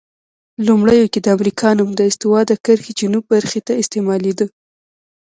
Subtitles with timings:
[0.67, 4.45] لومړیو کې د امریکا نوم د استوا د کرښې جنوب برخې ته استعمالیده.